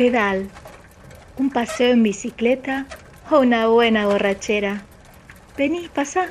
[0.00, 0.48] pedal,
[1.36, 2.86] un paseo en bicicleta
[3.30, 4.82] o una buena borrachera.
[5.58, 6.30] Vení, pasa.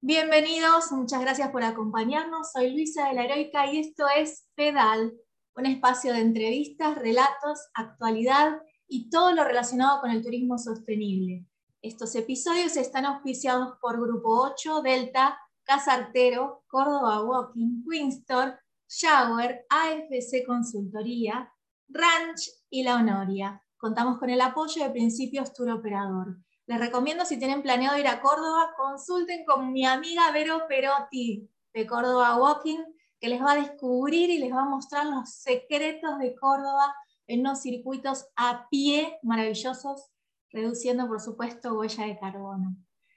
[0.00, 2.52] Bienvenidos, muchas gracias por acompañarnos.
[2.52, 5.12] Soy Luisa de la Heroica y esto es Pedal,
[5.56, 11.46] un espacio de entrevistas, relatos, actualidad y todo lo relacionado con el turismo sostenible.
[11.82, 18.56] Estos episodios están auspiciados por Grupo 8, Delta, Casartero, Córdoba Walking, Winstor,
[18.88, 21.52] Shower, AFC Consultoría,
[21.92, 23.62] Ranch y La Honoria.
[23.76, 26.38] Contamos con el apoyo de Principios Tour Operador.
[26.66, 31.86] Les recomiendo si tienen planeado ir a Córdoba, consulten con mi amiga Vero Perotti de
[31.86, 32.78] Córdoba Walking,
[33.20, 36.94] que les va a descubrir y les va a mostrar los secretos de Córdoba
[37.26, 40.10] en unos circuitos a pie maravillosos,
[40.50, 42.76] reduciendo por supuesto huella de carbono.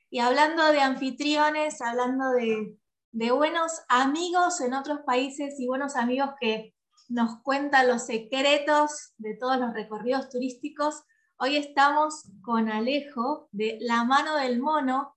[0.10, 2.78] Y hablando de anfitriones, hablando de,
[3.12, 6.75] de buenos amigos en otros países y buenos amigos que
[7.10, 11.04] nos cuentan los secretos de todos los recorridos turísticos.
[11.38, 15.16] Hoy estamos con Alejo de La Mano del Mono,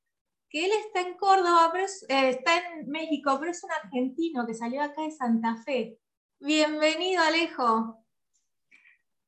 [0.51, 4.55] que él está en Córdoba, pero eh, está en México, pero es un argentino que
[4.55, 5.99] salió acá de Santa Fe.
[6.41, 8.05] Bienvenido, Alejo.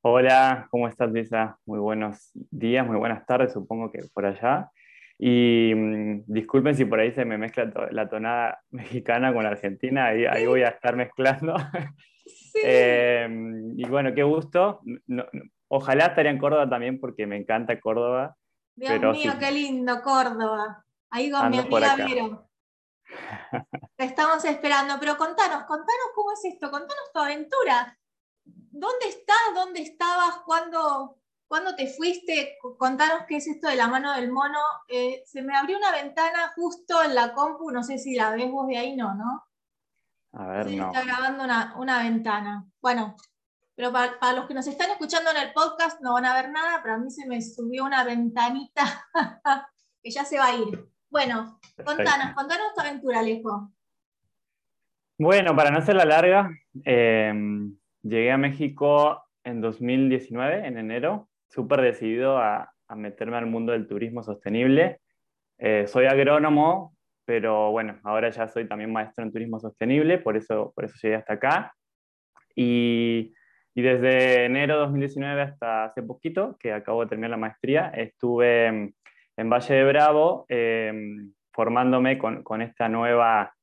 [0.01, 1.57] Hola, ¿cómo estás, Lisa?
[1.65, 4.71] Muy buenos días, muy buenas tardes, supongo que por allá.
[5.17, 10.07] Y mm, disculpen si por ahí se me mezcla la tonada mexicana con la argentina,
[10.07, 11.55] ahí, ahí voy a estar mezclando.
[12.55, 14.81] Em, y bueno, qué gusto.
[15.67, 18.35] ojalá estaría en Córdoba también porque me encanta Córdoba.
[18.75, 20.83] Dios mío, qué lindo Córdoba.
[21.09, 22.47] Ahí con mi amiga Vero.
[23.97, 27.97] Te estamos esperando, pero contanos, contanos cómo es esto, contanos tu aventura.
[28.43, 29.37] ¿Dónde estás?
[29.53, 30.37] ¿Dónde estabas?
[30.45, 32.57] ¿Cuándo, ¿Cuándo te fuiste?
[32.77, 34.59] Contanos qué es esto de la mano del mono.
[34.87, 38.49] Eh, se me abrió una ventana justo en la compu, no sé si la ves
[38.49, 39.45] vos de ahí, no, ¿no?
[40.33, 40.87] A ver, no.
[40.87, 41.43] Está grabando
[41.77, 42.65] una, ventana.
[42.81, 43.15] Bueno,
[43.75, 46.79] pero para, los que nos están escuchando en el podcast no van a ver nada,
[46.81, 48.83] pero a mí se me subió una ventanita
[50.03, 50.87] que ya se va a ir.
[51.09, 53.71] Bueno, contanos, contanos tu aventura, Alejo.
[55.17, 56.49] Bueno, para no hacerla larga,
[56.83, 63.87] em, llegué a México en 2019, en enero, súper decidido a, meterme al mundo del
[63.87, 64.99] turismo sostenible.
[65.57, 66.95] Eh, soy agrónomo,
[67.25, 71.15] pero bueno, ahora ya soy también maestro en turismo sostenible, por eso, por eso llegué
[71.15, 71.73] hasta acá.
[72.55, 73.33] Y,
[73.73, 78.67] y desde enero de 2019 hasta hace poquito, que acabo de terminar la maestría, estuve
[78.67, 83.53] en, Valle de Bravo em, formándome con, con, esta nueva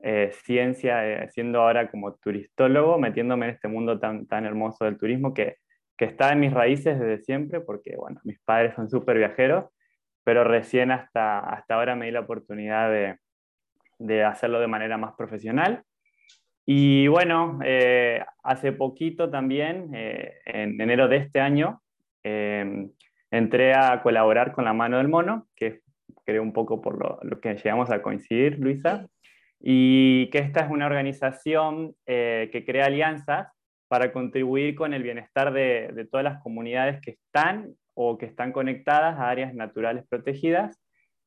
[0.00, 4.98] eh, ciencia, eh, siendo ahora como turistólogo, metiéndome en este mundo tan, tan hermoso del
[4.98, 5.56] turismo que,
[5.96, 9.64] que está en mis raíces desde siempre, porque bueno, mis padres son súper viajeros,
[10.24, 13.18] pero recién hasta, hasta ahora me di la oportunidad de,
[13.98, 15.84] de hacerlo de manera más profesional.
[16.66, 21.82] Y bueno, eh, hace poquito también, eh, en enero de este año,
[22.22, 22.90] em,
[23.30, 25.80] entré a colaborar con La Mano del Mono, que
[26.24, 29.06] creo un poco por lo, lo, que llegamos a coincidir, Luisa,
[29.60, 33.48] y que esta es una organización eh, que crea alianzas
[33.88, 38.52] para contribuir con el bienestar de, de, todas las comunidades que están o que están
[38.52, 40.80] conectadas a áreas naturales protegidas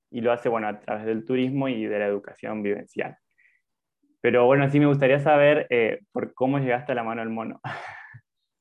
[0.10, 3.18] y lo hace bueno, a través del turismo y de la educación vivencial.
[4.22, 7.62] Pero bueno, sí me gustaría saber eh, por cómo llegaste a la mano del mono.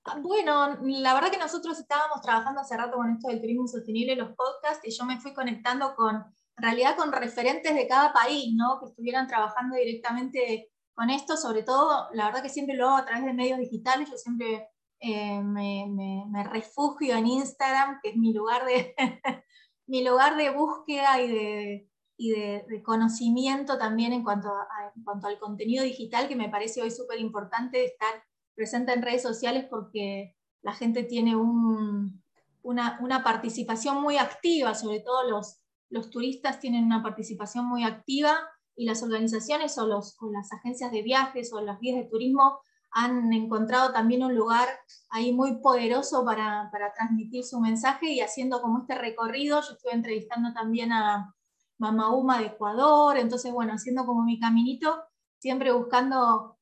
[0.05, 4.15] Ah, bueno, la verdad que nosotros estábamos trabajando hace rato con esto del turismo sostenible,
[4.15, 8.55] los podcasts, y yo me fui conectando con, en realidad, con referentes de cada país,
[8.55, 8.78] ¿no?
[8.78, 13.05] Que estuvieran trabajando directamente con esto, sobre todo, la verdad que siempre lo hago a
[13.05, 14.69] través de medios digitales, yo siempre
[15.01, 18.95] eh, me, refugio en Instagram, que es mi lugar de,
[19.87, 24.51] mi lugar de búsqueda y de, y de, conocimiento también en cuanto,
[24.95, 28.25] en cuanto al contenido digital, que me parece hoy súper importante estar
[28.55, 32.23] presente en redes sociales porque la gente tiene un,
[32.63, 38.37] una, una, participación muy activa, sobre todo los, los turistas tienen una participación muy activa
[38.75, 42.59] y las organizaciones o, los, o las agencias de viajes o las guías de turismo
[42.91, 44.69] han encontrado también un lugar
[45.11, 49.60] ahí muy poderoso para, para, transmitir su mensaje y haciendo como este recorrido.
[49.60, 51.34] Yo estuve entrevistando también a
[51.78, 55.03] Mama Uma de Ecuador, entonces bueno, haciendo como mi caminito,
[55.39, 56.59] siempre buscando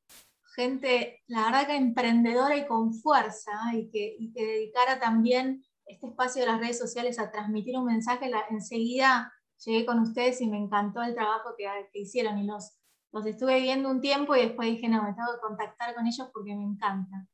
[0.54, 6.06] gente, la verdad que emprendedora y con fuerza, y que, y que dedicara también este
[6.06, 8.30] espacio de las redes sociales a transmitir un mensaje.
[8.50, 9.32] enseguida
[9.64, 12.76] llegué con ustedes y me encantó el trabajo que, que hicieron y los
[13.14, 16.28] los estuve viendo un tiempo y después dije, no, me tengo que contactar con ellos
[16.32, 17.26] porque me encanta.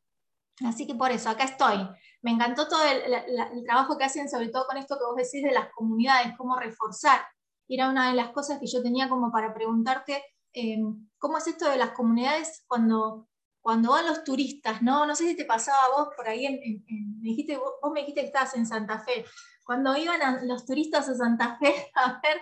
[0.66, 1.88] Así que por eso, acá estoy.
[2.20, 5.52] Me encantó todo el, trabajo que hacen, sobre todo con esto que vos decís de
[5.52, 7.22] las comunidades, cómo reforzar.
[7.66, 10.22] Era una de las cosas que yo tenía como para preguntarte,
[10.52, 13.26] em, ¿cómo es esto de las comunidades cuando
[13.62, 15.06] cuando van los turistas, ¿no?
[15.06, 18.28] No sé si te pasaba a vos por ahí, me dijiste, vos, me dijiste que
[18.28, 19.24] estabas en Santa Fe,
[19.64, 22.40] cuando iban los turistas a Santa Fe a ver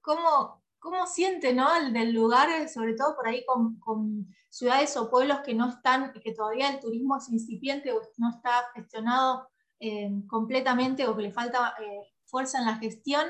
[0.00, 1.74] cómo, cómo siente, ¿no?
[1.76, 6.32] El del lugar, sobre todo por ahí con, ciudades o pueblos que no están, que
[6.32, 9.48] todavía el turismo es incipiente o no está gestionado
[9.78, 13.26] eh, completamente o que le falta eh, fuerza en la gestión,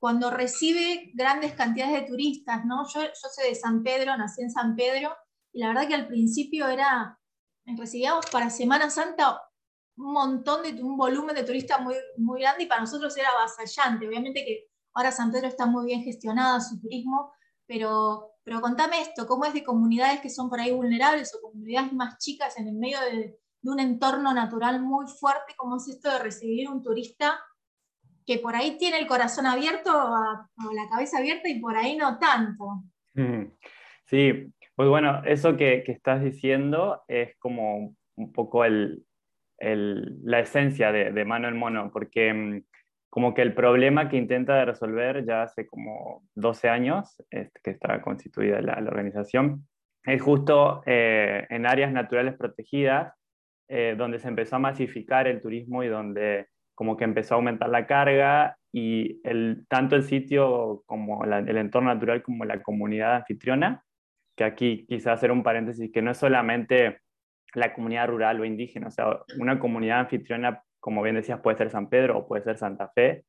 [0.00, 2.84] cuando recibe grandes cantidades de turistas, ¿no?
[2.92, 5.14] Yo, yo soy de San Pedro, nací en San Pedro,
[5.52, 7.18] y la verdad que al principio era,
[7.64, 9.40] recibíamos para Semana Santa
[9.96, 14.06] un montón de, un volumen de turistas muy, muy grande y para nosotros era avasallante.
[14.06, 14.66] Obviamente que
[14.96, 17.30] ahora San Pedro está muy bien gestionado su turismo,
[17.66, 21.92] pero, pero contame esto, ¿cómo es de comunidades que son por ahí vulnerables o comunidades
[21.92, 25.54] más chicas en el medio de, un entorno natural muy fuerte?
[25.56, 27.38] ¿Cómo es esto de recibir un turista
[28.24, 32.18] que por ahí tiene el corazón abierto o la cabeza abierta y por ahí no
[32.18, 32.84] tanto?
[34.06, 41.24] Sí, pues bueno, eso que, estás diciendo es como un poco la esencia de, de,
[41.24, 42.62] Mano en Mono, porque mm,
[43.16, 48.02] como que el problema que intenta resolver ya hace como 12 años este, que está
[48.02, 49.66] constituida la, organización,
[50.04, 53.14] es justo eh, en áreas naturales protegidas,
[53.68, 57.70] eh, donde se empezó a masificar el turismo y donde como que empezó a aumentar
[57.70, 63.82] la carga y el, tanto el sitio como el entorno natural como la comunidad anfitriona
[64.36, 67.00] que aquí quizás hacer un paréntesis, que no es solamente
[67.54, 71.68] la comunidad rural o indígena, o sea, una comunidad anfitriona, como bien decías, puede ser
[71.68, 73.24] San Pedro o puede ser Santa Fe,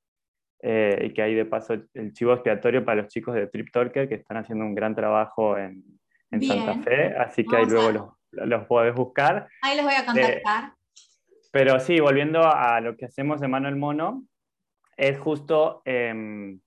[0.61, 4.07] eh, y que hay de paso el chivo expiatorio para los chicos de Trip Talker
[4.07, 5.83] que están haciendo un gran trabajo en,
[6.29, 7.91] en Santa Fe, así que ahí luego
[8.29, 9.47] los, los podés buscar.
[9.63, 10.65] Ahí los voy a contactar.
[10.65, 10.71] Eh,
[11.51, 14.23] pero sí, volviendo a lo que hacemos de Mano el Mono,
[14.95, 16.59] es justo em,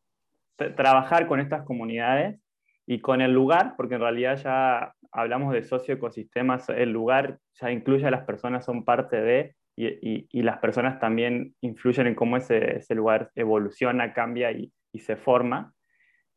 [0.56, 2.40] trabajar con estas comunidades
[2.84, 8.08] y con el lugar, porque en realidad ya hablamos de socioecosistemas, el lugar ya incluye
[8.08, 12.76] a las personas, son parte de, y, y, las personas también influyen en cómo ese,
[12.76, 15.72] ese lugar evoluciona, cambia y, y se forma.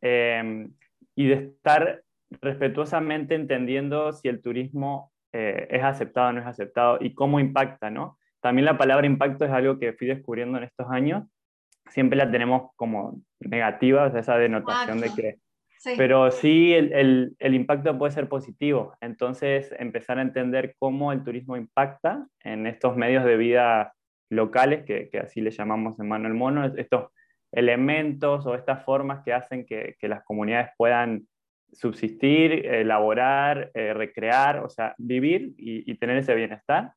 [0.01, 0.74] Em,
[1.15, 2.03] y de estar
[2.41, 7.89] respetuosamente entendiendo si el turismo eh, es aceptado o no es aceptado y cómo impacta,
[7.89, 8.18] ¿no?
[8.41, 11.24] También la palabra impacto es algo que fui descubriendo en estos años.
[11.89, 15.38] Siempre la tenemos como negativa, esa denotación de que
[15.97, 18.95] pero sí, el, el, impacto puede ser positivo.
[19.01, 23.94] Entonces, empezar a entender cómo el turismo impacta en estos medios de vida
[24.30, 27.09] locales, que, que así le llamamos en mano el mono, estos
[27.51, 31.27] elementos o estas formas que hacen que, que las comunidades puedan
[31.71, 36.94] subsistir, elaborar, eh, recrear, o sea, vivir y, y tener ese bienestar.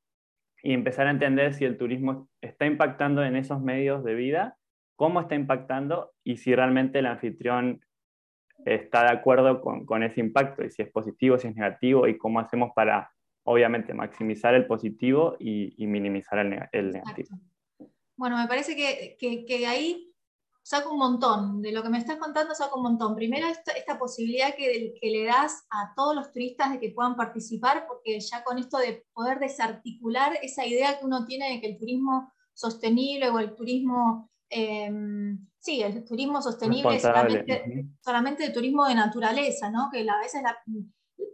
[0.63, 4.57] Y empezar a entender si el turismo está impactando en esos medios de vida,
[4.97, 7.81] cómo está impactando y si realmente el anfitrión
[8.67, 12.19] está de acuerdo con, con, ese impacto y si es positivo, si es negativo y
[12.19, 13.11] cómo hacemos para,
[13.45, 17.29] obviamente, maximizar el positivo y, minimizar el, el negativo.
[18.17, 20.13] Bueno, me parece que, que, que, ahí
[20.63, 23.15] saco un montón, de lo que me estás contando saco un montón.
[23.15, 27.15] Primero, esta, esta posibilidad que, que, le das a todos los turistas de que puedan
[27.15, 31.69] participar, porque ya con esto de poder desarticular esa idea que uno tiene de que
[31.69, 38.87] el turismo sostenible o el turismo Em, sí, el turismo sostenible solamente, solamente el turismo
[38.87, 39.89] de naturaleza, ¿no?
[39.93, 40.43] que a veces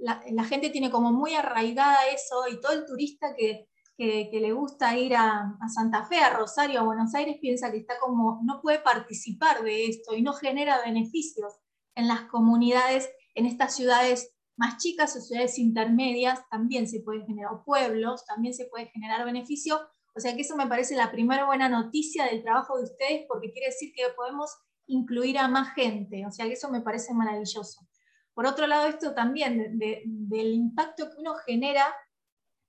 [0.00, 4.52] la, la, gente tiene como muy arraigada eso y todo el turista que, que, le
[4.52, 8.41] gusta ir a, a, Santa Fe, a Rosario, a Buenos Aires, piensa que está como,
[8.43, 11.53] no puede participar de esto y no genera beneficios
[11.94, 17.62] en las comunidades, en estas ciudades más chicas o ciudades intermedias, también se puede generar,
[17.65, 19.79] pueblos, también se puede generar beneficio
[20.14, 23.52] o sea que eso me parece la primera buena noticia del trabajo de ustedes porque
[23.52, 24.50] quiere decir que podemos
[24.86, 26.26] incluir a más gente.
[26.26, 27.86] O sea que eso me parece maravilloso.
[28.34, 31.94] Por otro lado, esto también del impacto que uno genera,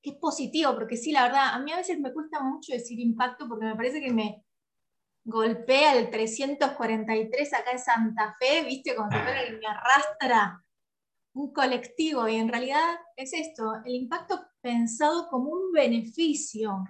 [0.02, 3.00] que es positivo, porque sí, la verdad, a mí a veces me cuesta mucho decir
[3.00, 4.44] impacto porque me parece que me
[5.24, 10.62] golpea el 343 acá en Santa Fe, viste, como si que me arrastra
[11.34, 16.84] un colectivo y en realidad es esto, el impacto pensado como un beneficio,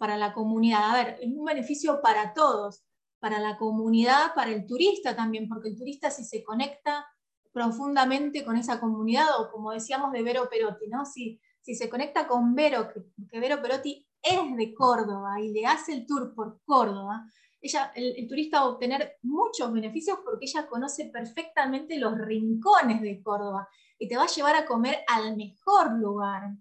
[0.00, 0.90] para la comunidad.
[0.90, 2.86] A ver, es un beneficio para todos,
[3.18, 7.06] para la comunidad, para el turista también, porque el turista si se conecta
[7.52, 11.04] profundamente con esa comunidad, o como decíamos de Vero Perotti, ¿no?
[11.04, 15.92] Si, si se conecta con Vero, que, Vero Perotti es de Córdoba y le hace
[15.92, 17.26] el tour por Córdoba,
[17.60, 23.02] ella, el, el, turista va a obtener muchos beneficios porque ella conoce perfectamente los rincones
[23.02, 26.54] de Córdoba y te va a llevar a comer al mejor lugar,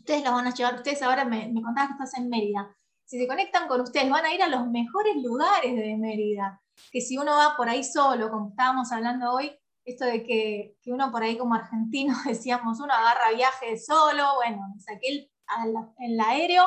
[0.00, 3.26] ustedes los van a llevar, ustedes ahora me, me que estás en Mérida, si se
[3.26, 7.32] conectan con ustedes van a ir a los mejores lugares de Mérida, que si uno
[7.32, 9.50] va por ahí solo, como estábamos hablando hoy,
[9.84, 15.28] esto de que, uno por ahí como argentino decíamos, uno agarra viaje solo, bueno, saqué
[15.98, 16.62] el, aéreo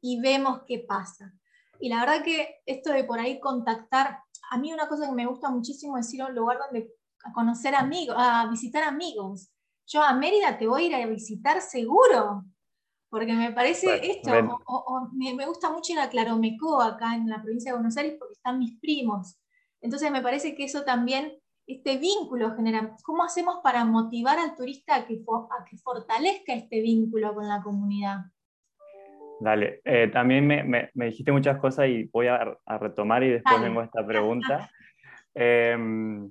[0.00, 1.32] y vemos qué pasa.
[1.80, 5.26] Y la verdad que esto de por ahí contactar, a mí una cosa que me
[5.26, 9.50] gusta muchísimo es ir a un lugar donde a conocer amigos, a visitar amigos.
[9.86, 12.44] Yo a Mérida te voy a ir a visitar seguro,
[13.14, 14.32] porque me parece esto,
[15.12, 18.58] me, gusta mucho ir a Claromecó, acá en la provincia de Buenos Aires, porque están
[18.58, 19.40] mis primos.
[19.80, 21.32] Entonces me parece que eso también,
[21.68, 25.20] este vínculo genera, ¿cómo hacemos para motivar al turista a que,
[25.70, 28.16] que fortalezca este vínculo con la comunidad?
[29.38, 33.84] Dale, eh, también me, dijiste muchas cosas y voy a, retomar y después vengo a
[33.84, 34.68] esta pregunta.
[35.36, 36.30] Em,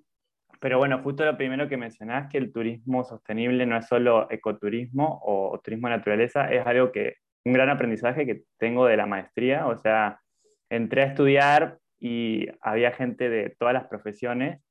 [0.63, 5.19] pero bueno, justo lo primero que mencionás, que el turismo sostenible no es solo ecoturismo
[5.21, 9.67] o, turismo de naturaleza, es algo que, un gran aprendizaje que tengo de la maestría,
[9.67, 10.21] o sea,
[10.69, 14.61] entré a estudiar y había gente de todas las profesiones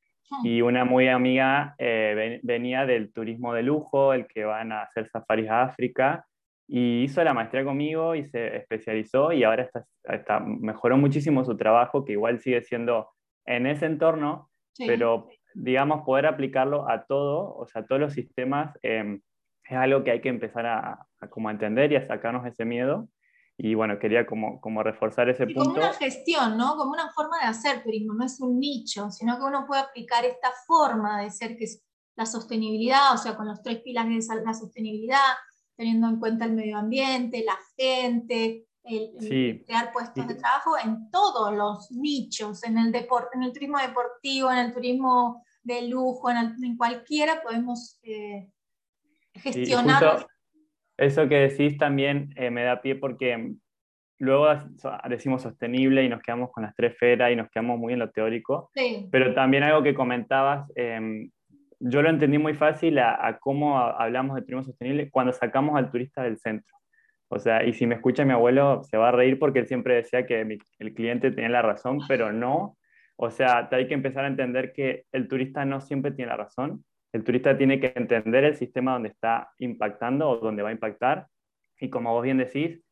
[0.43, 5.11] y una muy amiga eh, venía del turismo de lujo, el que van a hacer
[5.11, 6.25] safaris a África,
[6.67, 11.55] y hizo la maestría conmigo y se especializó y ahora está, está, mejoró muchísimo su
[11.59, 13.11] trabajo, que igual sigue siendo
[13.45, 14.49] en ese entorno,
[14.87, 19.21] pero digamos, poder aplicarlo a todo, o sea, a todos los sistemas, em,
[19.65, 23.09] es algo que hay que empezar a, como entender y a sacarnos ese miedo.
[23.57, 25.65] Y bueno, quería como, como reforzar ese punto.
[25.65, 26.77] Como una gestión, ¿no?
[26.77, 30.25] Como una forma de hacer turismo, no es un nicho, sino que uno puede aplicar
[30.25, 31.85] esta forma de ser que es
[32.17, 35.37] la sostenibilidad, o sea, con los tres pilares de la sostenibilidad,
[35.77, 41.55] teniendo en cuenta el medio ambiente, la gente, el, crear puestos de trabajo en todos
[41.55, 46.77] los nichos, en el, deporte, en el turismo deportivo, en el turismo de lujo, en,
[46.77, 48.49] cualquiera podemos eh,
[49.35, 50.27] gestionar.
[50.97, 53.55] Eso que decís también eh, me da pie porque
[54.19, 54.47] luego
[55.09, 58.11] decimos sostenible y nos quedamos con las tres esferas y nos quedamos muy en lo
[58.11, 58.71] teórico,
[59.11, 61.31] pero también algo que comentabas, em,
[61.81, 66.23] yo lo entendí muy fácil a, cómo hablamos de turismo sostenible cuando sacamos al turista
[66.23, 66.77] del centro.
[67.35, 69.95] O sea, y si me escucha mi abuelo, se va a reír porque él siempre
[69.95, 72.77] decía que el cliente tenía la razón, pero no.
[73.17, 76.85] O sea, hay que empezar a entender que el turista no siempre tiene la razón.
[77.11, 81.27] El turista tiene que entender el sistema donde está impactando o donde va a impactar.
[81.81, 82.83] Y como vos bien decís,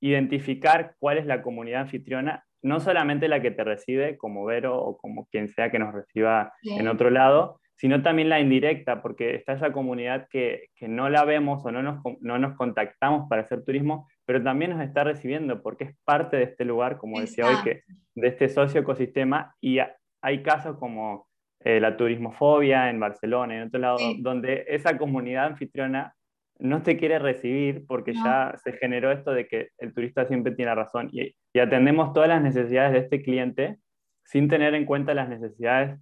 [0.00, 4.96] identificar cuál es la comunidad anfitriona, no solamente la que te recibe, como Vero o
[4.96, 9.54] como quien sea que nos reciba en otro lado, sino también la indirecta, porque está
[9.54, 13.64] esa comunidad que, que no la vemos o no nos, no nos, contactamos para hacer
[13.64, 17.56] turismo, pero también nos está recibiendo porque es parte de este lugar, como decía hoy,
[17.64, 17.82] que,
[18.14, 19.78] de este socio-ecosistema, y
[20.22, 21.26] hay casos como
[21.60, 26.14] eh, la turismofobia en Barcelona, en otro lado, donde esa comunidad anfitriona
[26.58, 30.72] no te quiere recibir porque ya se generó esto de que el turista siempre tiene
[30.72, 33.78] razón y, y atendemos todas las necesidades de este cliente
[34.24, 35.98] sin tener en cuenta las necesidades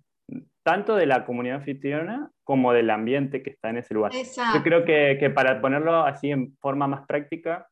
[0.63, 4.13] tanto de la comunidad anfitriona como del ambiente que está en ese lugar.
[4.13, 7.69] Yo creo que, que, para ponerlo así en forma más práctica,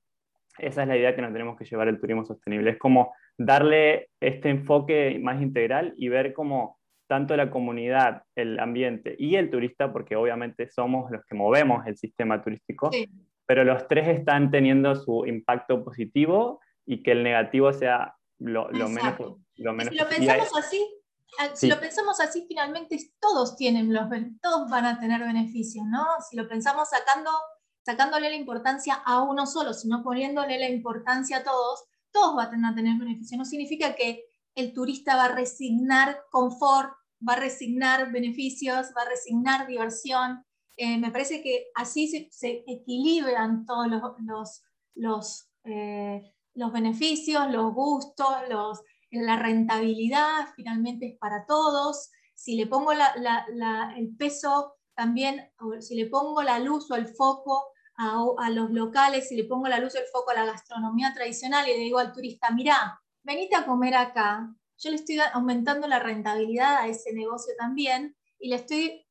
[0.59, 2.71] esa es la idea que nos tenemos que llevar el turismo sostenible.
[2.71, 6.79] Es como darle este enfoque más integral y ver cómo
[7.09, 11.97] tanto la comunidad, el ambiente y el turista, porque obviamente somos los que movemos el
[11.97, 12.91] sistema turístico,
[13.47, 19.19] pero los tres están teniendo su impacto positivo y que el negativo sea lo, menos...
[19.57, 21.00] Lo menos si lo pensamos así,
[21.39, 24.09] Ah, si lo pensamos así, finalmente todos tienen los
[24.43, 26.05] todos van a tener beneficios, ¿no?
[26.29, 27.31] Si lo pensamos sacando,
[27.85, 32.75] sacándole la importancia a uno solo, sino poniéndole la importancia a todos, todos van a
[32.75, 33.39] tener beneficios.
[33.39, 36.93] No significa que el turista va a resignar confort,
[37.27, 40.45] va a resignar beneficios, va a resignar diversión.
[40.77, 44.63] Eh, me parece que así se, equilibran todos los, los,
[44.95, 46.23] los, eh,
[46.55, 54.17] los beneficios, los gustos, los, la rentabilidad finalmente es para todos, si le pongo el
[54.17, 55.51] peso también,
[55.81, 59.79] si le pongo la luz o el foco a, los locales, si le pongo la
[59.79, 63.57] luz o el foco a la gastronomía tradicional y le digo al turista, mira, venite
[63.57, 68.57] a comer acá, yo le estoy aumentando la rentabilidad a ese negocio también y le
[68.57, 69.07] estoy,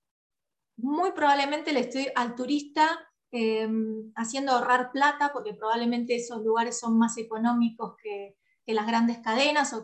[0.77, 2.89] muy probablemente le estoy al turista
[3.31, 8.38] em, haciendo ahorrar plata, porque probablemente esos lugares son más económicos que,
[8.73, 9.83] las grandes cadenas o,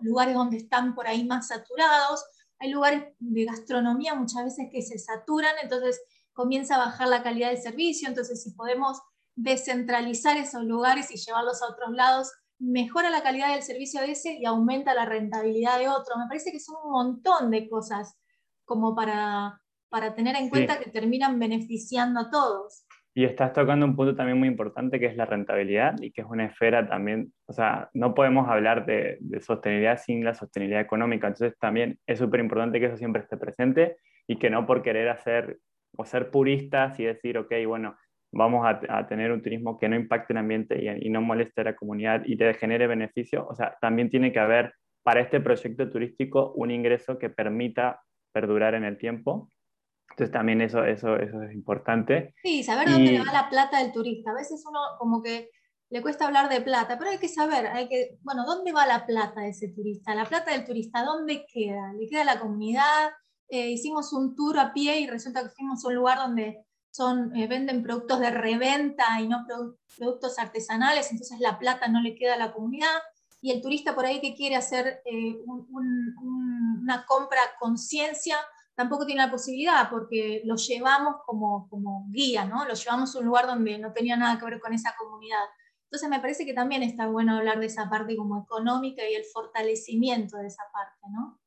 [0.00, 2.24] lugares donde están por ahí más saturados.
[2.58, 6.00] Hay lugares de gastronomía muchas veces que se saturan, entonces
[6.32, 9.00] comienza a bajar la calidad del servicio, entonces si podemos
[9.36, 14.34] descentralizar esos lugares y llevarlos a otros lados, mejora la calidad del servicio de ese
[14.34, 16.16] y aumenta la rentabilidad de otro.
[16.18, 18.16] Me parece que son un montón de cosas
[18.64, 22.84] como para, para tener en cuenta que terminan beneficiando a todos.
[23.12, 26.26] Y estás tocando un punto también muy importante que es la rentabilidad y que es
[26.28, 31.58] una esfera también, o sea, no podemos hablar de, sostenibilidad sin la sostenibilidad económica, entonces
[31.58, 33.96] también es súper importante que eso siempre esté presente
[34.28, 35.58] y que no por querer hacer
[35.96, 37.96] o ser puristas y decir, ok, bueno,
[38.32, 41.76] vamos a, tener un turismo que no impacte el ambiente y, no moleste a la
[41.76, 43.46] comunidad y te genere beneficio.
[43.48, 48.02] O sea, también tiene que haber para este proyecto turístico un ingreso que permita
[48.32, 49.50] perdurar en el tiempo.
[50.20, 52.34] Entonces también eso, eso, eso es importante.
[52.42, 54.32] Sí, saber dónde le va la plata del turista.
[54.32, 55.48] A veces uno como que
[55.88, 59.06] le cuesta hablar de plata, pero hay que saber, hay que, bueno, ¿dónde va la
[59.06, 60.14] plata de ese turista?
[60.14, 61.94] La plata del turista, ¿dónde queda?
[61.98, 63.12] ¿Le queda a la comunidad?
[63.48, 67.34] Eh, hicimos un tour a pie y resulta que fuimos a un lugar donde son,
[67.34, 69.46] eh, venden productos de reventa y no
[69.96, 72.98] productos artesanales, entonces la plata no le queda a la comunidad.
[73.40, 78.36] Y el turista por ahí que quiere hacer eh, una compra conciencia,
[78.80, 82.64] tampoco tiene la posibilidad porque lo llevamos como, como guía, ¿no?
[82.64, 85.44] Lo llevamos a un lugar donde no tenía nada que ver con esa comunidad.
[85.84, 89.24] Entonces me parece que también está bueno hablar de esa parte como económica y el
[89.24, 91.38] fortalecimiento de esa parte, ¿no?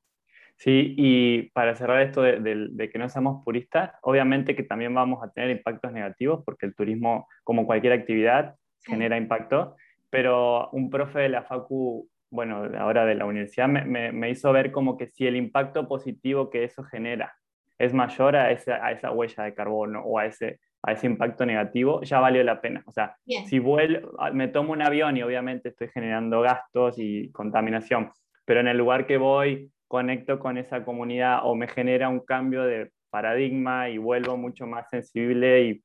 [0.58, 5.32] Sí, y para cerrar esto de, que no seamos puristas, obviamente que también vamos a
[5.32, 9.76] tener impactos negativos porque el turismo, como cualquier actividad, genera impacto,
[10.12, 14.72] pero un profe de la Facu, bueno, ahora de la universidad, me, me, hizo ver
[14.72, 17.36] como que si el impacto positivo que eso genera
[17.78, 21.46] es mayor a esa, a esa huella de carbono o a ese a ese impacto
[21.46, 22.84] negativo, ya valió la pena.
[22.86, 27.32] O sea, si vuelvo, ah, me tomo un avión y obviamente estoy generando gastos y
[27.32, 28.12] contaminación,
[28.44, 32.64] pero en el lugar que voy conecto con esa comunidad o me genera un cambio
[32.64, 35.82] de paradigma y vuelvo mucho más sensible y,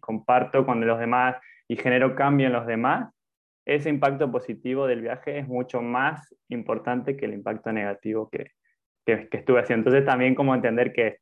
[0.00, 1.36] comparto con los demás
[1.68, 3.12] y genero cambio en los demás,
[3.64, 8.52] ese impacto positivo del viaje es mucho más importante que el impacto negativo que,
[9.04, 9.88] que, que estuve haciendo.
[9.88, 11.18] Entonces también como entender que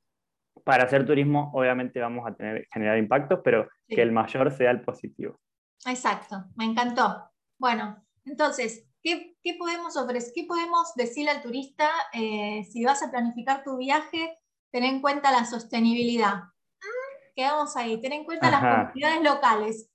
[0.64, 4.82] para hacer turismo obviamente vamos a tener, generar impactos, pero que el mayor sea el
[4.82, 5.40] positivo.
[5.86, 7.30] Exacto, me encantó.
[7.58, 13.62] Bueno, entonces, ¿qué, podemos ofrecer, qué podemos decirle al turista eh, si vas a planificar
[13.62, 14.38] tu viaje?
[14.70, 16.34] Ten en cuenta la sostenibilidad.
[16.34, 19.90] Mm, quedamos ahí, ten en cuenta las comunidades locales.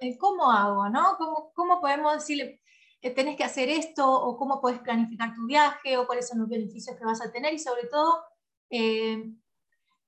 [0.00, 0.88] Mm, ¿Cómo hago?
[0.88, 1.16] No?
[1.18, 2.60] ¿Cómo, ¿Cómo podemos decirle,
[3.00, 4.10] que tenés que hacer esto?
[4.10, 5.96] ¿O cómo puedes planificar tu viaje?
[5.96, 7.54] ¿O cuáles son los beneficios que vas a tener?
[7.54, 8.22] Y sobre todo,
[8.70, 9.24] eh,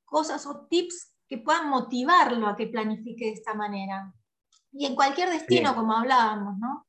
[0.05, 4.13] cosas o tips que puedan motivarlo a que planifique de esta manera.
[4.73, 6.87] Y en cualquier destino, como hablábamos, ¿no?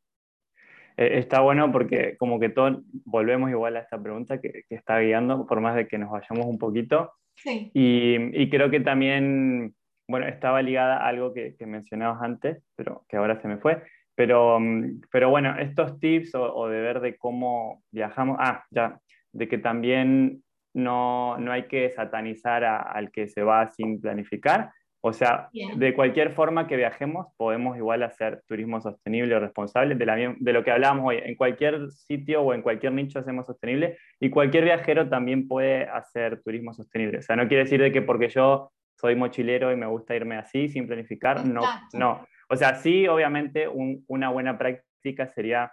[0.98, 5.46] Eh, está bueno porque como que todos volvemos igual a esta pregunta que, está guiando,
[5.48, 7.14] por más de que nos vayamos un poquito.
[7.36, 7.72] Sí.
[7.74, 9.76] Y, creo que también,
[10.12, 13.82] bueno, estaba ligada a algo que, que, mencionabas antes, pero que ahora se me fue.
[14.16, 19.00] Pero, mm, pero bueno, estos tips o, o de ver de cómo viajamos, ah, ya,
[19.32, 20.44] de que también
[20.74, 24.72] no, no hay que satanizar al que se va sin planificar.
[25.04, 30.36] O sea, de cualquier forma que viajemos, podemos igual hacer turismo sostenible o responsable, de,
[30.40, 31.20] de, lo que hablábamos hoy.
[31.24, 36.44] En cualquier sitio o en cualquier nicho hacemos sostenible y cualquier viajero también puede hacer
[36.44, 37.18] turismo sostenible.
[37.18, 40.38] O sea, no quiere decir de que porque yo soy mochilero y me gusta irme
[40.38, 41.62] así sin planificar, no,
[41.94, 42.26] no.
[42.48, 45.72] O sea, sí, obviamente una buena práctica sería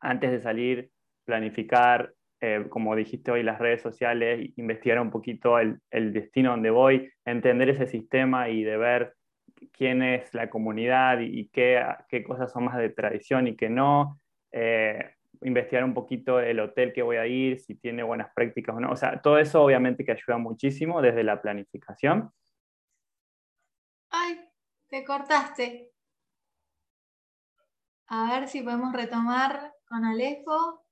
[0.00, 0.90] antes de salir,
[1.24, 5.80] planificar, eh, como dijiste hoy, las redes sociales, investigar un poquito el,
[6.12, 9.14] destino donde voy, entender ese sistema y de ver
[9.72, 14.20] quién es la comunidad y, qué, qué, cosas son más de tradición y qué no.
[14.52, 15.12] Eh,
[15.42, 18.90] investigar un poquito el hotel que voy a ir, si tiene buenas prácticas o no.
[18.90, 22.30] O sea, todo eso obviamente que ayuda muchísimo desde la planificación.
[24.88, 25.92] Te cortaste.
[28.08, 30.84] A ver si podemos retomar con Alejo.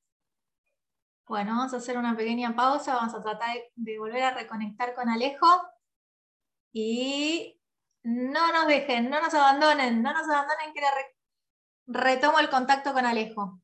[1.26, 5.08] Bueno, vamos a hacer una pequeña pausa, vamos a tratar de volver a reconectar con
[5.08, 5.46] Alejo.
[6.72, 7.60] Y
[8.02, 10.82] no nos dejen, no nos abandonen, no nos abandonen que
[11.86, 13.60] retomo el contacto con Alejo.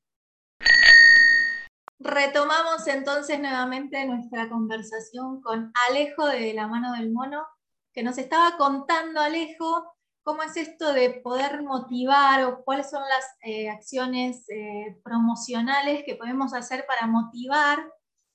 [1.98, 7.46] Retomamos entonces nuevamente nuestra conversación con Alejo de la mano del mono,
[7.92, 9.99] que nos estaba contando Alejo
[10.30, 16.14] ¿Cómo es esto de poder motivar o cuáles son las eh, acciones eh, promocionales que
[16.14, 17.80] podemos hacer para motivar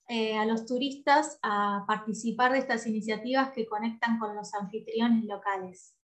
[0.09, 5.97] eh, a los turistas a participar de estas iniciativas que conectan con los anfitriones locales?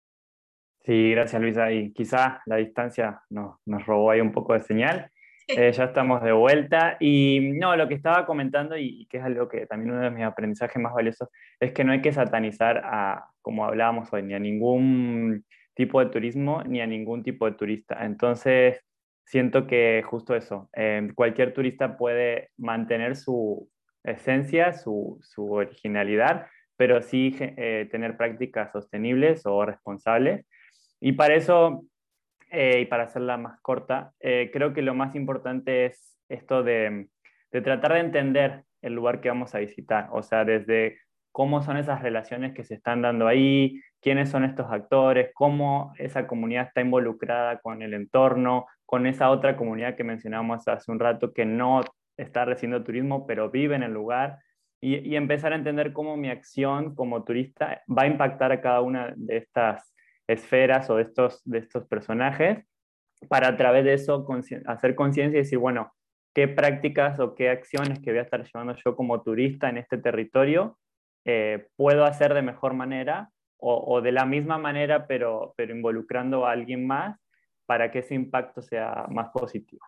[0.85, 1.69] Sí, gracias Luisa.
[1.73, 5.11] Y quizá la distancia nos, nos robó ahí un poco de señal.
[5.45, 6.95] ya estamos de vuelta.
[7.01, 10.23] Y no, lo que estaba comentando, y, que es algo que también uno de mis
[10.23, 11.27] aprendizajes más valiosos,
[11.59, 16.11] es que no hay que satanizar a, como hablábamos hoy, ni a ningún tipo de
[16.11, 18.05] turismo ni a ningún tipo de turista.
[18.05, 18.81] Entonces,
[19.25, 23.69] siento que justo eso, em, cualquier turista puede mantener su
[24.03, 30.45] esencia, su, originalidad, pero sí eh, tener prácticas sostenibles o responsables.
[30.99, 31.85] Y para eso,
[32.49, 37.07] eh, y para hacerla más corta, eh, creo que lo más importante es esto de,
[37.51, 40.99] de tratar de entender el lugar que vamos a visitar, o sea, desde
[41.31, 46.27] cómo son esas relaciones que se están dando ahí, quiénes son estos actores, cómo esa
[46.27, 51.33] comunidad está involucrada con el entorno, con esa otra comunidad que mencionamos hace un rato
[51.33, 51.81] que no
[52.17, 54.39] está recibiendo turismo, pero vive en el lugar,
[54.83, 59.13] y, empezar a entender cómo mi acción como turista va a impactar a cada una
[59.15, 59.93] de estas
[60.27, 62.65] esferas o de estos, de estos personajes,
[63.29, 64.25] para a través de eso
[64.65, 65.93] hacer conciencia y decir, bueno,
[66.33, 69.99] qué prácticas o qué acciones que voy a estar llevando yo como turista en este
[69.99, 70.79] territorio
[71.25, 73.29] eh, puedo hacer de mejor manera
[73.63, 77.17] o, de la misma manera, pero, pero involucrando a alguien más
[77.67, 79.85] para que ese impacto sea más positivo.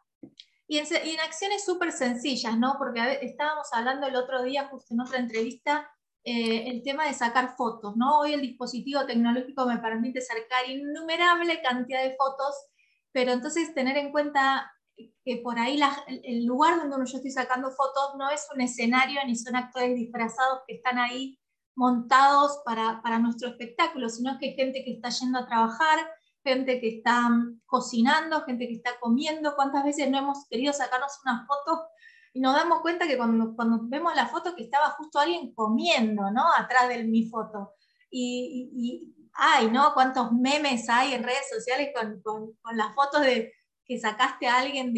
[0.68, 0.86] Y en,
[1.20, 2.76] acciones súper sencillas, ¿no?
[2.78, 5.90] Porque estábamos hablando el otro día, justo en otra entrevista,
[6.24, 8.20] eh, el tema de sacar fotos, ¿no?
[8.20, 12.56] Hoy el dispositivo tecnológico me permite sacar innumerable cantidad de fotos,
[13.12, 14.72] pero entonces tener en cuenta
[15.26, 15.80] que por ahí
[16.24, 20.62] el lugar donde yo estoy sacando fotos no es un escenario ni son actores disfrazados
[20.68, 21.40] que están ahí
[21.76, 26.00] montados para, para nuestro espectáculo, sino que hay gente que está yendo a trabajar,
[26.44, 27.30] gente que está
[27.66, 29.56] cocinando, gente que está comiendo.
[29.56, 31.88] ¿Cuántas veces no hemos querido sacarnos una foto
[32.34, 36.32] y nos damos cuenta que cuando, cuando vemos la foto que estaba justo alguien comiendo,
[36.32, 36.44] ¿no?
[36.58, 37.74] Atrás de mi foto.
[38.10, 39.94] Y, y, hay, ¿no?
[39.96, 43.52] Cuántos memes hay en redes sociales con, con, con las fotos de
[43.86, 44.94] que sacaste a alguien,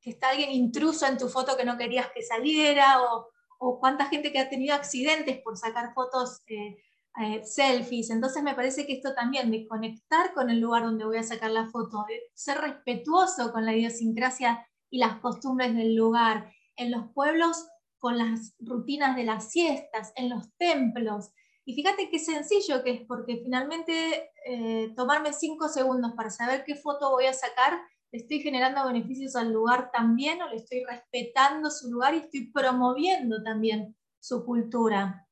[0.00, 4.06] que está alguien intruso en tu foto que no querías que saliera, o, o cuánta
[4.06, 6.76] gente que ha tenido accidentes por sacar fotos, eh,
[7.20, 8.10] eh, selfies.
[8.10, 11.50] Entonces me parece que esto también, de conectar con el lugar donde voy a sacar
[11.50, 17.10] la foto, de ser respetuoso con la idiosincrasia y las costumbres del lugar, en los
[17.12, 17.66] pueblos
[17.98, 21.32] con las rutinas de las siestas, en los templos.
[21.64, 26.76] Y fíjate qué sencillo que es, porque finalmente eh, tomarme cinco segundos para saber qué
[26.76, 31.70] foto voy a sacar le estoy generando beneficios al lugar también o le estoy respetando
[31.70, 35.26] su lugar y estoy promoviendo también su cultura.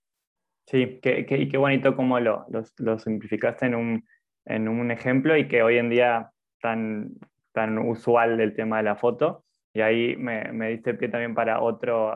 [0.66, 2.44] Sí, qué, qué, qué bonito cómo lo,
[2.78, 4.04] lo, simplificaste en un,
[4.44, 7.14] en un, ejemplo y que hoy en día tan,
[7.52, 9.44] tan usual del tema de la foto.
[9.72, 12.12] Y ahí me, me diste pie también para otro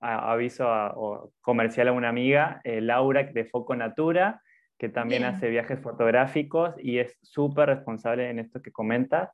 [0.00, 4.42] aviso o comercial a una amiga, eh, Laura de Foco Natura,
[4.78, 9.30] que también hace viajes fotográficos y es súper responsable en esto que comentas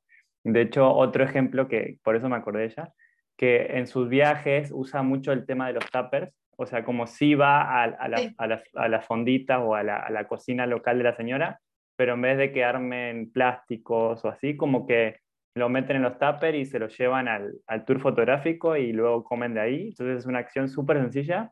[0.53, 2.93] de hecho, otro ejemplo que por eso me acordé de ella,
[3.37, 7.35] que en sus viajes usa mucho el tema de los tuppers, o sea, como si
[7.35, 11.61] va a, a, la, a, las, fonditas o a la, cocina local de la señora,
[11.97, 15.19] pero en vez de quedarme en plásticos o así, como que
[15.55, 19.25] lo meten en los tuppers y se lo llevan al, al, tour fotográfico y luego
[19.25, 19.89] comen de ahí.
[19.89, 21.51] Entonces es una acción súper sencilla,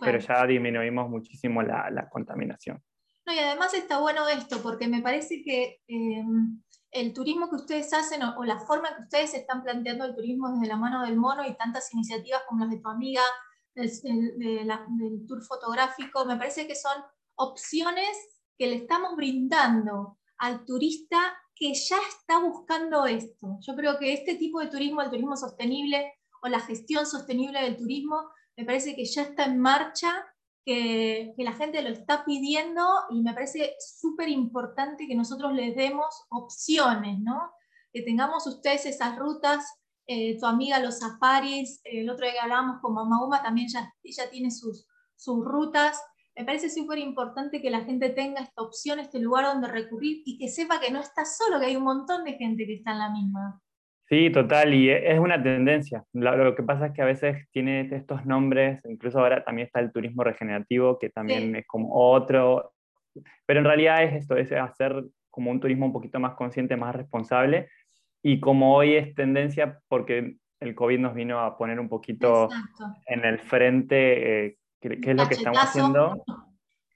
[0.00, 2.82] pero ya disminuimos muchísimo la, la, contaminación.
[3.24, 6.60] No, y además está bueno esto, porque me parece que em,
[7.00, 10.66] el turismo que ustedes hacen o, la forma que ustedes están planteando el turismo desde
[10.66, 13.22] la mano del mono y tantas iniciativas como las de tu amiga,
[13.74, 13.90] del,
[14.38, 16.94] del tour fotográfico, me parece que son
[17.34, 18.08] opciones
[18.56, 21.18] que le estamos brindando al turista
[21.54, 23.58] que ya está buscando esto.
[23.60, 27.76] Yo creo que este tipo de turismo, el turismo sostenible o la gestión sostenible del
[27.76, 30.24] turismo, me parece que ya está en marcha
[30.66, 36.26] que, la gente lo está pidiendo y me parece súper importante que nosotros les demos
[36.28, 37.52] opciones, ¿no?
[37.92, 39.64] Que tengamos ustedes esas rutas,
[40.08, 43.94] eh, tu amiga los safaris, el otro día que hablábamos con Mamá Uma también ya,
[44.02, 46.02] ella tiene sus, sus rutas.
[46.34, 50.36] Me parece súper importante que la gente tenga esta opción, este lugar donde recurrir y
[50.36, 52.98] que sepa que no está solo, que hay un montón de gente que está en
[52.98, 53.62] la misma.
[54.08, 56.04] Sí, total, y e, es una tendencia.
[56.12, 59.92] Lo, que pasa es que a veces tiene estos nombres, incluso ahora también está el
[59.92, 62.72] turismo regenerativo, que también es como otro,
[63.46, 66.94] pero en realidad es esto, es hacer como un turismo un poquito más consciente, más
[66.94, 67.68] responsable,
[68.22, 72.48] y como hoy es tendencia porque el COVID nos vino a poner un poquito
[73.06, 76.24] en el frente eh, qué, es lo que estamos haciendo.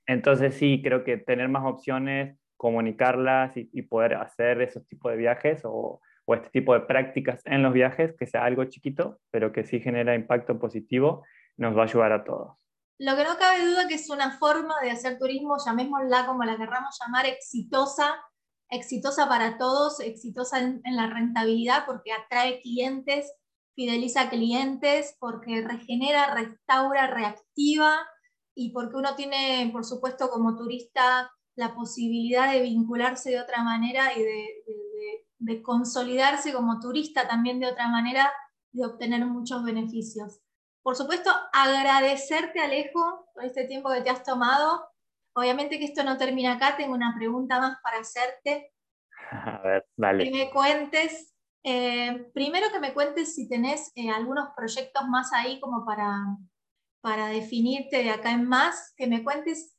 [0.06, 5.18] Entonces sí, creo que tener más opciones, comunicarlas y, y poder hacer esos tipos de
[5.18, 9.50] viajes o o este tipo de prácticas en los viajes, que sea algo chiquito, pero
[9.50, 11.24] que sí genera impacto positivo,
[11.56, 12.56] nos va a ayudar a todos.
[13.00, 16.56] Lo que no cabe duda que es una forma de hacer turismo, llamémosla como la
[16.56, 18.14] querramos llamar, exitosa,
[18.68, 23.34] exitosa para todos, exitosa en, en la rentabilidad porque atrae clientes,
[23.74, 28.06] fideliza clientes, porque regenera, restaura, reactiva
[28.54, 34.16] y porque uno tiene, por supuesto, como turista la posibilidad de vincularse de otra manera
[34.16, 35.29] y de, de
[35.62, 38.30] consolidarse como turista también de otra manera,
[38.72, 40.40] de obtener muchos beneficios.
[40.82, 44.88] Por supuesto, agradecerte, Alejo, por este tiempo que te has tomado.
[45.34, 48.72] Obviamente que esto no termina acá, tengo una pregunta más para hacerte.
[49.30, 50.24] A ver, dale.
[50.24, 55.60] Que me cuentes, eh, primero que me cuentes si tenés eh, algunos proyectos más ahí
[55.60, 56.36] como para,
[57.00, 59.76] para definirte de acá en más, que me cuentes,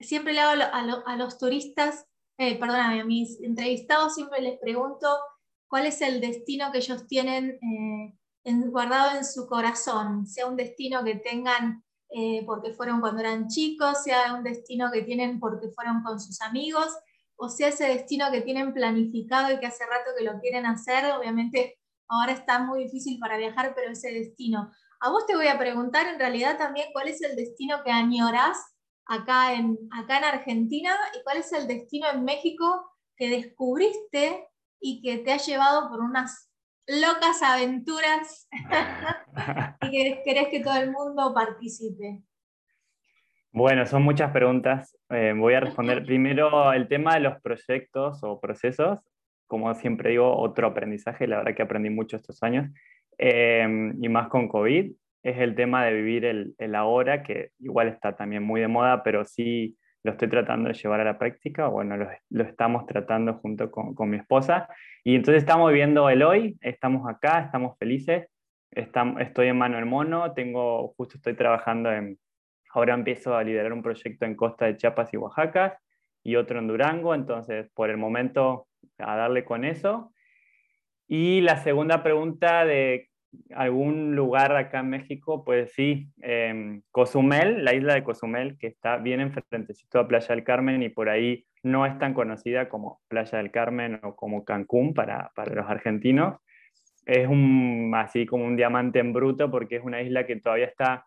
[0.00, 0.62] siempre le hago
[1.06, 2.06] a, los turistas,
[2.40, 5.06] eh, perdóname, a mis entrevistados siempre les pregunto
[5.68, 8.14] cuál es el destino que ellos tienen eh,
[8.70, 14.02] guardado en su corazón, sea un destino que tengan eh, porque fueron cuando eran chicos,
[14.02, 16.88] sea un destino que tienen porque fueron con sus amigos,
[17.36, 21.12] o sea ese destino que tienen planificado y que hace rato que lo quieren hacer,
[21.12, 24.72] obviamente ahora está muy difícil para viajar, pero ese destino.
[25.00, 28.56] A vos te voy a preguntar en realidad también cuál es el destino que añorás
[29.06, 34.48] acá en, acá en Argentina y cuál es el destino en México que descubriste
[34.80, 36.50] y que te ha llevado por unas
[36.86, 38.48] locas aventuras
[39.82, 42.22] y que querés que todo el mundo participe?
[43.52, 44.96] Bueno, son muchas preguntas.
[45.10, 49.00] Eh, voy a responder primero el tema de los proyectos o procesos.
[49.46, 52.70] Como siempre digo, otro aprendizaje, la verdad que aprendí mucho estos años,
[53.18, 57.88] eh, y más con COVID, es el tema de vivir el, el ahora, que igual
[57.88, 61.68] está también muy de moda, pero sí lo estoy tratando de llevar a la práctica,
[61.68, 64.68] bueno, lo, estamos tratando junto con, con, mi esposa.
[65.04, 68.28] Y entonces estamos viviendo el hoy, estamos acá, estamos felices,
[68.70, 72.18] estamos, estoy en Mano el Mono, tengo, justo estoy trabajando en,
[72.72, 75.78] ahora empiezo a liderar un proyecto en Costa de Chiapas y Oaxaca
[76.22, 80.12] y otro en Durango, entonces por el momento a darle con eso.
[81.06, 83.09] Y la segunda pregunta de
[83.54, 88.96] algún lugar acá en México, pues sí, eh, Cozumel, la isla de Cozumel, que está
[88.96, 93.38] bien enfrentecito a Playa del Carmen y por ahí no es tan conocida como Playa
[93.38, 96.38] del Carmen o como Cancún para, para los argentinos.
[97.06, 101.06] Es un, así como un diamante en bruto porque es una isla que todavía está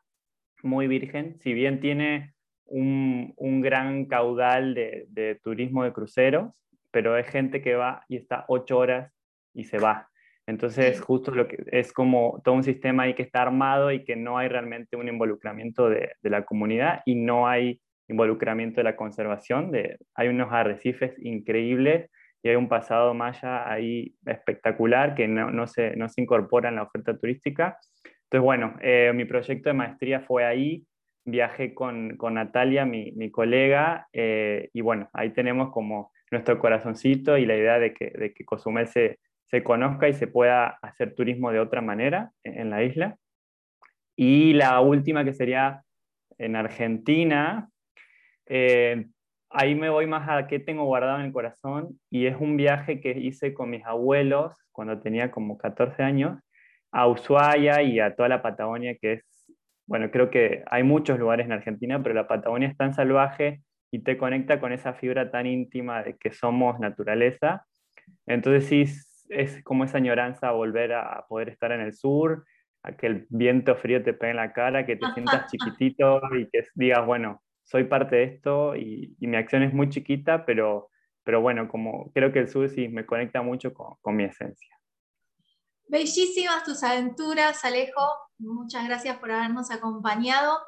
[0.61, 2.33] muy virgen, si bien tiene
[2.65, 8.17] un, un gran caudal de, de turismo de cruceros, pero es gente que va y
[8.17, 9.11] está ocho horas
[9.53, 10.09] y se va.
[10.45, 14.15] Entonces, justo lo que es como todo un sistema ahí que está armado y que
[14.15, 17.79] no hay realmente un involucramiento de, la comunidad y no hay
[18.09, 19.71] involucramiento de la conservación.
[19.71, 22.09] De, hay unos arrecifes increíbles
[22.41, 26.83] y hay un pasado maya ahí espectacular que no, se, no se incorpora en la
[26.83, 27.77] oferta turística.
[28.03, 30.85] Entonces, bueno, eh, mi proyecto de maestría fue ahí.
[31.25, 37.37] Viajé con, con Natalia, mi, mi colega, eh, y bueno, ahí tenemos como nuestro corazoncito
[37.37, 39.19] y la idea de que, de que Cozumel se,
[39.53, 43.17] se conozca y se pueda hacer turismo de otra manera en la isla.
[44.15, 45.83] Y la última que sería
[46.39, 47.69] en Argentina,
[48.47, 49.05] eh,
[49.51, 52.99] ahí me voy más a qué tengo guardado en el corazón y es un viaje
[52.99, 56.39] que hice con mis abuelos cuando tenía como 14 años
[56.91, 59.23] a Ushuaia y a toda la Patagonia, que es,
[59.85, 63.61] bueno, creo que hay muchos lugares en Argentina, pero la Patagonia es tan salvaje
[63.91, 67.67] y te conecta con esa fibra tan íntima de que somos naturaleza.
[68.25, 72.45] Entonces sí, es como esa añoranza a volver a poder estar en el sur,
[72.83, 76.49] a que el viento frío te pegue en la cara, que te sientas chiquitito y
[76.49, 80.89] que digas, bueno, soy parte de esto y, mi acción es muy chiquita, pero,
[81.23, 84.77] pero bueno, como creo que el sur sí me conecta mucho con, con mi esencia.
[85.87, 88.01] Bellísimas tus aventuras, Alejo.
[88.39, 90.59] Muchas gracias por habernos acompañado.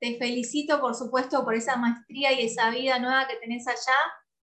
[0.00, 3.98] Te felicito, por supuesto, por esa maestría y esa vida nueva que tenés allá.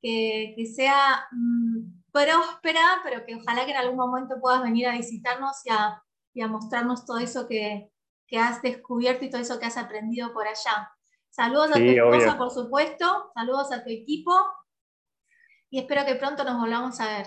[0.02, 4.92] Que, que sea mm, próspera, pero que ojalá que en algún momento puedas venir a
[4.92, 6.02] visitarnos y a,
[6.32, 7.90] y a mostrarnos todo eso que,
[8.26, 10.90] que, has descubierto y todo eso que has aprendido por allá.
[11.28, 14.32] Saludos a tu esposa, por supuesto, saludos a tu equipo
[15.68, 17.26] y espero que pronto nos volvamos a ver.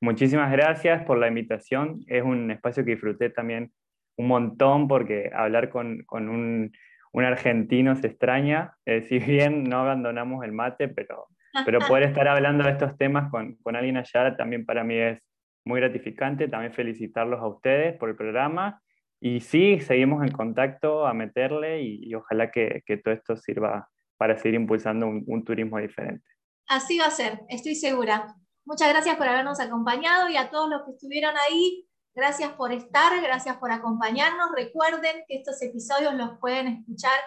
[0.00, 2.04] Muchísimas gracias por la invitación.
[2.06, 3.72] Es un espacio que disfruté también
[4.16, 6.72] un montón porque hablar con, con un,
[7.12, 8.76] un, argentino se extraña.
[8.84, 11.28] Eh, si bien no abandonamos el mate, pero
[11.64, 15.20] pero poder estar hablando de estos temas con, con alguien allá también para mí es
[15.64, 16.48] muy gratificante.
[16.48, 18.80] También felicitarlos a ustedes por el programa.
[19.20, 23.88] Y sí, seguimos en contacto a meterle y, ojalá que, que, todo esto sirva
[24.18, 26.26] para seguir impulsando un, un turismo diferente.
[26.68, 28.26] Así va a ser, estoy segura.
[28.66, 33.20] Muchas gracias por habernos acompañado y a todos los que estuvieron ahí, gracias por estar,
[33.22, 34.50] gracias por acompañarnos.
[34.54, 37.18] Recuerden que estos episodios los pueden escuchar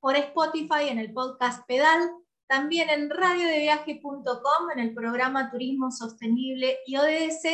[0.00, 2.00] por Spotify en el podcast Pedal
[2.52, 7.46] también en radiodeviaje.com, en el programa Turismo Sostenible y ODS,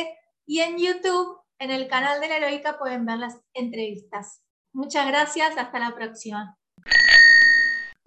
[0.45, 4.43] y en YouTube, en el canal de la Heroica, pueden ver las entrevistas.
[4.73, 6.57] Muchas gracias, hasta la próxima.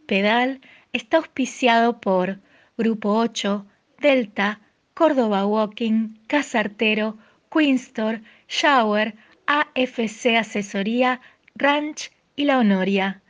[0.07, 0.61] Pedal
[0.93, 2.41] está auspiciado por
[2.77, 3.65] Grupo 8,
[3.99, 4.61] Delta,
[4.93, 7.17] Córdoba Walking, Casartero,
[7.51, 9.15] Queenstore, Shower,
[9.47, 11.23] AFC Asesoría,
[11.55, 13.22] Ranch y La Honoria.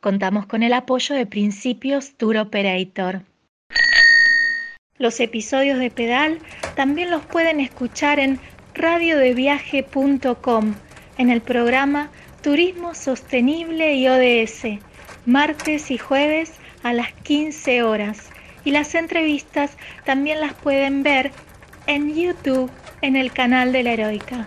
[0.00, 3.22] Contamos con el apoyo de Principios Tour Operator.
[4.98, 6.38] Los episodios de Pedal
[6.74, 8.38] también los pueden escuchar en
[8.74, 10.74] radiodeviaje.com
[11.18, 12.10] en el programa
[12.42, 14.78] Turismo Sostenible y ODS,
[15.24, 18.30] martes y jueves a las 15 horas.
[18.64, 21.32] Y las entrevistas también las pueden ver
[21.86, 22.70] en YouTube
[23.02, 24.46] en el canal de la Heroica.